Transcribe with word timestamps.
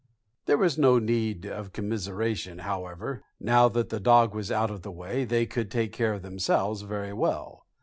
There 0.47 0.57
was 0.57 0.79
no 0.79 0.97
need 0.97 1.45
of 1.45 1.73
commiseration, 1.73 2.57
however; 2.65 3.21
now 3.39 3.69
that 3.69 3.89
the 3.89 3.99
dog 3.99 4.33
was 4.33 4.51
out 4.51 4.71
of 4.71 4.81
the 4.81 4.89
way 4.89 5.25
they 5.25 5.45
could 5.45 5.69
take 5.69 5.93
care 5.93 6.13
of 6.15 6.23
themselves 6.23 6.81
very 6.81 7.13
well. 7.13 7.67